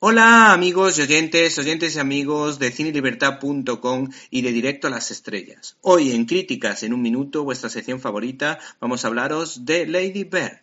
[0.00, 5.76] Hola amigos y oyentes, oyentes y amigos de cinelibertad.com y de Directo a las Estrellas.
[5.80, 10.62] Hoy en Críticas en un Minuto, vuestra sección favorita, vamos a hablaros de Lady Bird.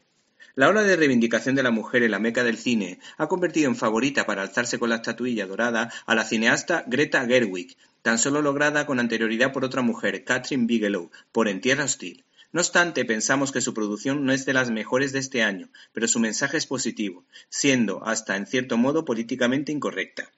[0.56, 3.76] La ola de reivindicación de la mujer en la meca del cine ha convertido en
[3.76, 8.86] favorita para alzarse con la estatuilla dorada a la cineasta Greta Gerwig, tan solo lograda
[8.86, 12.24] con anterioridad por otra mujer, Catherine Bigelow, por En Tierra Hostil.
[12.56, 16.08] No obstante, pensamos que su producción no es de las mejores de este año, pero
[16.08, 20.32] su mensaje es positivo, siendo hasta en cierto modo políticamente incorrecta.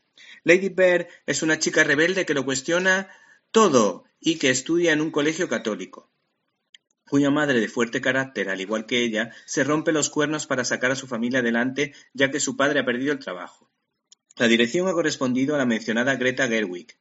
[0.43, 3.07] Lady Bird es una chica rebelde que lo cuestiona
[3.51, 6.09] todo y que estudia en un colegio católico
[7.07, 10.89] cuya madre de fuerte carácter, al igual que ella, se rompe los cuernos para sacar
[10.89, 13.69] a su familia adelante ya que su padre ha perdido el trabajo.
[14.37, 16.97] La dirección ha correspondido a la mencionada Greta Gerwig,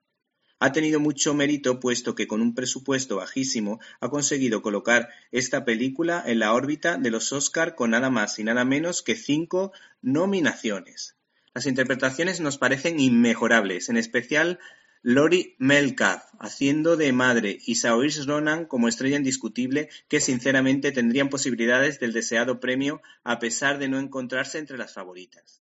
[0.59, 6.23] ha tenido mucho mérito puesto que con un presupuesto bajísimo ha conseguido colocar esta película
[6.27, 11.16] en la órbita de los Oscar con nada más y nada menos que cinco nominaciones.
[11.55, 14.59] Las interpretaciones nos parecen inmejorables, en especial
[15.02, 22.01] Lori Metcalf haciendo de madre y Saoirse Ronan como estrella indiscutible que sinceramente tendrían posibilidades
[22.01, 25.63] del deseado premio a pesar de no encontrarse entre las favoritas.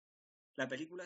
[0.55, 1.05] La película